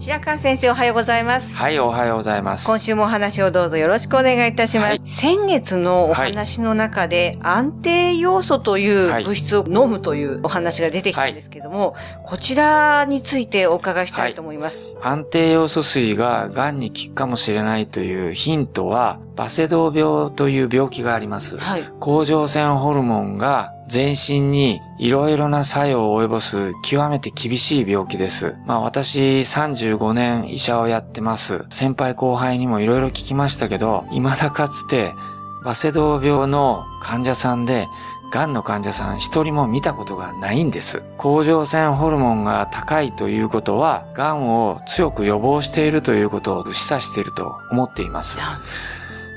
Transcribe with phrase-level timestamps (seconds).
[0.00, 2.68] 白川先生おはようございますはい、おはようございます。
[2.68, 4.88] 今週もお話をどうぞよろしくお願いいたします。
[4.88, 14.86] はい先月のお話の中で、安定要素というはい物質を飲むというお話が出てきたんですけども、こちらについてお伺いしたいと思います。
[15.02, 21.58] 安定要素水が癌に効くかもしれないというヒントは、バセドウ病という甲状があります。
[21.58, 21.82] はい。
[21.98, 28.54] 甲状腺ホルモンが全身にいろいろな作用を及ぼす極めて厳しい病気です。
[28.66, 31.64] まあ私35年医者をやってます。
[31.70, 35.14] 先輩後輩にもいろいろ聞きましたけど、未だかつて
[35.64, 37.88] バセドウ病の患者さんで
[38.30, 41.02] 癌の患者さん一人も見たことがないんです。
[41.16, 48.38] 甲状腺ホルモンが高いということは、癌を強く予防しているということを示唆していると思っています。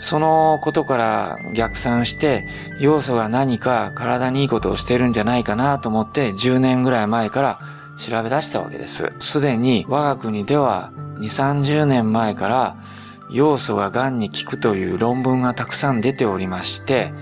[0.00, 2.48] そのことから逆算して、
[2.80, 7.58] 要素が何か体にいいことをしてるんじゃないかなと思って10年ぐらい前から
[7.98, 9.12] 調べ出したわけです。
[9.20, 12.76] すでに我が国では2、30年前から
[13.30, 17.12] 要素が癌に効くという論文がたくさん出ておりまして、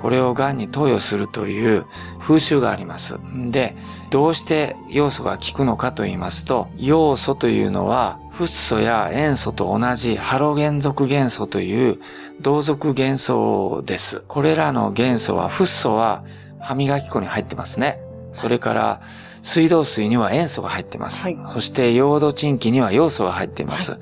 [0.00, 1.86] これを癌に投与するという
[2.20, 3.18] 風習があります。
[3.50, 3.76] で、
[4.10, 11.98] どうして要素が効くのかと言いますと、要素というのは、フッ素や塩素と同じハロゲン属元素という
[12.40, 14.22] 同族元素です。
[14.28, 16.24] これらの元素は、フッ素は
[16.60, 18.00] 歯磨き粉に入ってますね。
[18.32, 19.00] それから、
[19.42, 21.24] 水道水には塩素が入ってます。
[21.26, 23.98] はいそして、ヨードチンキには要素が入っています。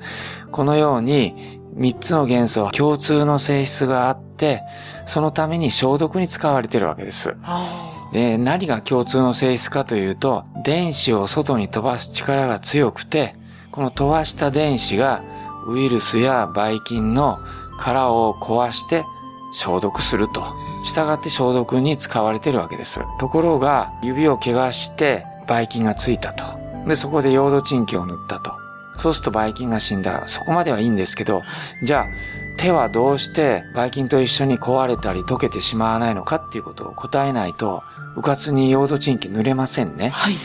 [0.51, 4.26] このように、3つの元素は共通の性質があって、
[5.05, 7.35] そのために消毒に使われているわけです。
[8.13, 13.35] で、何が共通の性質かというと、電子を外に飛ばす力が強くて、
[13.71, 15.21] この飛ばした電子が
[15.67, 17.39] ウイルスやばい菌の
[17.77, 19.03] 殻を壊して
[19.53, 20.43] 消毒すると。
[20.83, 23.01] 従って消毒に使われているわけです。
[23.19, 26.43] ところが、指を怪我してばい菌がついたと。
[26.87, 28.51] で、そこでヨードチンキを塗ったと。
[28.97, 30.27] そうするとばい菌が死んだ。
[30.27, 31.41] そこまではいいんですけど、
[31.83, 32.05] じゃあ、
[32.57, 37.83] 手はどうしてばい菌と一緒に壊れたり溶けてしまわないのかっていうことを答えないと、
[38.15, 40.09] うかつにヨードチンキ塗れませんね。
[40.09, 40.35] はい。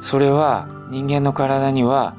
[0.00, 2.14] それは人間の体には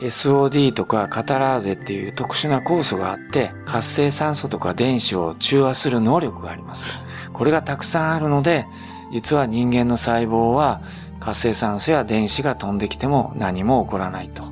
[0.00, 6.88] SOD とかカタラーゼっていう特殊な酵素があって活性酸素とか電子を中和する能力があります。
[7.32, 8.66] これがたくさんあるので
[9.12, 10.82] 実は人間の細胞は
[11.20, 14.44] 活性酸素や電子が飛んできても何も起こらないと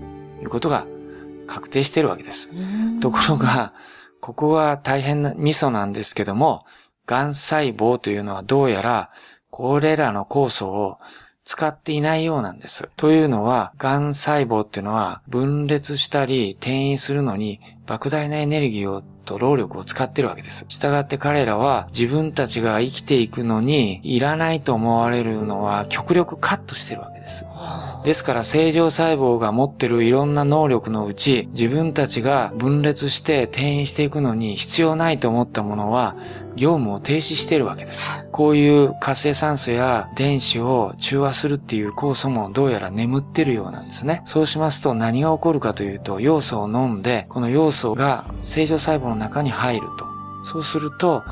[0.43, 0.87] いうことが
[1.47, 2.53] 確定しているわけです。
[3.01, 3.73] ところが、
[4.21, 6.65] ここは大変なミソなんですけども、
[7.07, 9.11] 癌細胞というのはどうやら
[9.51, 10.99] これらの酵素を
[11.45, 12.91] 使っていないようなんです。
[12.97, 20.65] というのは、癌細胞っていうのは分裂したり転移するのに莫大なエネルギーをと労力を使ってるわけです。
[20.69, 27.47] したがって彼らは自分たちが生きていくのにいらないと思われるのは極力カットしてるわけです。
[28.05, 36.17] ですから正常細胞が持ってるいろんな能力のうち自分たちが分裂して転移していくのに必要ないと思ったものは
[36.57, 38.11] 業務を停止しているわけです。
[38.33, 44.23] こういう活性酸素や電子を中和するっていう酵素もどうやら眠ってるようなんですね。
[44.25, 50.07] そうしますと何が起こるかというと要素を飲んでこの要素が正常細胞の中に入ると。
[50.43, 51.25] そうすると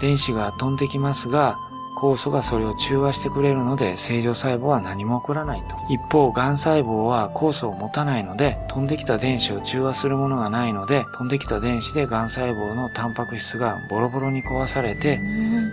[0.00, 1.58] 電子が飛んできますが
[1.96, 5.76] 酵素がそれを中和してくれるので正常細胞は何も起こらないと。
[5.88, 15.20] 一方、癌細胞は酵素を持たないので飛んできた電子を中和するものがないので飛んできた電子で癌細胞のタンパク質がボロボロに壊されて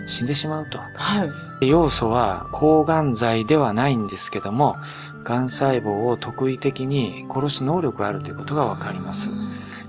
[0.06, 0.78] 死んでしまうと。
[0.78, 1.26] は
[1.60, 1.68] い。
[1.68, 4.76] 要素は抗がん剤ではないんですけども、
[5.24, 9.30] 癌細胞を特異的に殺す能力があるということがわかります。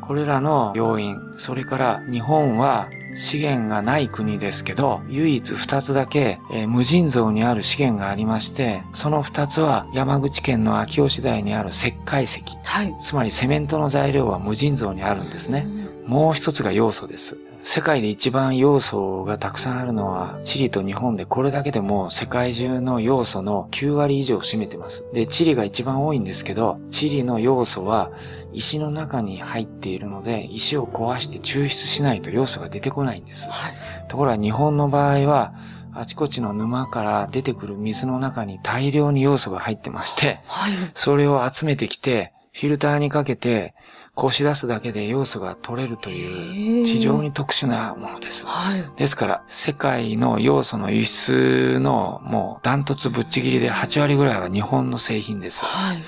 [0.08, 12.44] これらの要因、それから日本は資源がない国ですけど、唯一二つだけ、えー無尽蔵にある資源がありまして、その二つは山口県の秋吉台にある石灰石。
[12.64, 12.94] はい。
[12.98, 15.66] つまりセメントの材料は無尽蔵にあるんですね。
[16.06, 17.38] もう一つが要素です。
[17.68, 25.04] 世界で一番要素がたくさんあるのはチリと日本でこれだけでも世界中の要素の9割以上を占めてます。
[25.14, 28.12] で、チリが一番多いんですけど、チリの要素は
[28.54, 33.50] 石の中に入っているので、石を壊して抽出しないと要素が出てこないんです。
[33.50, 33.74] はい、
[34.10, 35.56] ところが日本の場合は、
[35.92, 43.76] あちこちの沼から出てくる水の中に大量に要素が入ってまして、はい、それを集めてきて、フィルターにかけて、
[44.14, 48.46] こし出すだけで要素が取れるという非常に特殊なものです。
[48.48, 55.66] はい、ですから、世界の要素の輸出のもうダントツぶっちぎりで8割ぐらいは日本の製品です。
[55.66, 56.04] はい、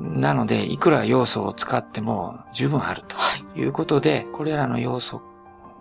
[0.00, 5.20] なので、いくら要素を使っても十分あるということで、これらの要素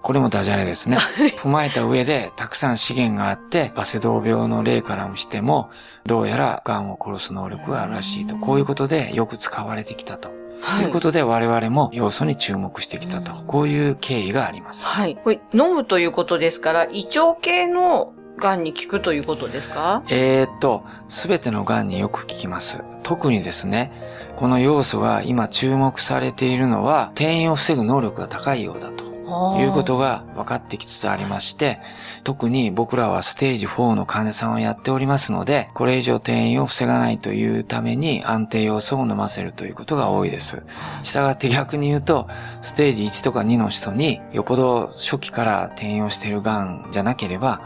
[0.03, 0.97] これもダジャレですね。
[1.37, 5.71] 踏まえた上で、たくさん資源があって、バセドウ病の例からもしても、
[6.05, 8.35] どうやら癌を殺す能力があるらしいと。
[8.35, 10.29] こういうことでよく使われてきたと。
[10.61, 13.31] はい、ということで我々も要素に注目してきたと。
[13.47, 14.85] こういう経緯があります。
[14.85, 15.15] はい。
[15.15, 20.03] これ飲むということですから、胃腸系の癌に効くということですか？
[20.09, 22.83] えー、っと、すべての癌によく効きます。
[23.03, 23.93] 特にですね、
[24.35, 29.12] この要素が今注目されているのは、転移を防ぐ能力が高いようだと。
[29.59, 31.79] いうことが分かってきつつありまして、
[32.23, 40.63] 特に僕らはステージ4の患者さんをやっておりますので、これ以上転移を防がないというために安定要素を飲ませるということが多いです。
[41.03, 42.27] したがって逆に言うと、
[42.61, 47.61] ステージ1とか2の人によっぽど初期から転移をしている癌じゃなければ、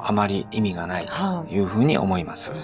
[0.00, 2.54] あまり意味がないというふうに思います。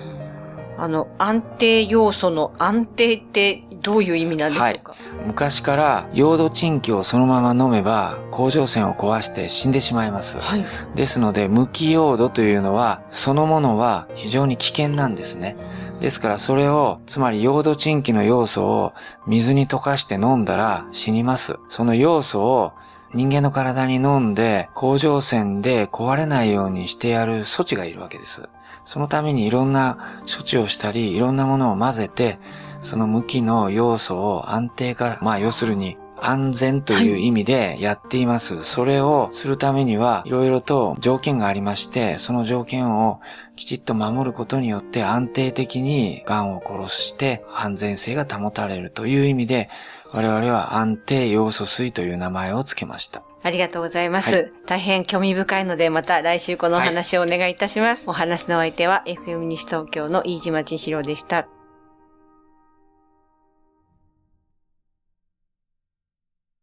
[0.77, 10.39] あの、安定要素の安定ってどういう意味なんでしょうか、はい、昔からヨード鎮気をそのまま飲めば甲状腺を壊して死んでしまいます。
[10.39, 15.57] はい、ですので無機ヨードというのはそのものは非常に危険なんですね。
[16.01, 18.93] ですからそれを、つまりヨード鎮気の要素を
[19.27, 21.59] 水に溶かして飲んだら死にます。
[21.69, 22.73] その要素を
[23.15, 28.49] 人間の体に飲んで甲状腺で壊れないようにしてやる措置がいるわけです。
[28.85, 32.39] そのためにいろんな処置をしたり、いろんなものを混ぜて、
[32.81, 38.57] その向きの要素を安定化、まあ要するに安全という意味でやっています。
[38.57, 43.21] はい、それをするためにはいろいろと条件がありまして、その条件を
[43.57, 49.71] きちっと守ることによって安定的に癌を殺して安全性が保たれるという意味で、
[50.15, 53.25] 我々は安定要素水という名前を付けました。
[53.43, 54.33] ありがとうございます。
[54.33, 58.07] はい、大変興味深いので、また来週このお話をお願いいたします。
[58.09, 61.49] はい、お話の相手は FM 西東京の飯島千尋でした。